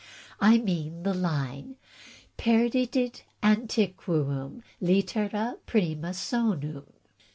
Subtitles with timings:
[0.41, 1.75] 1* mean the line
[2.35, 6.87] 'Perdidit antiquum Utera prima sonum.'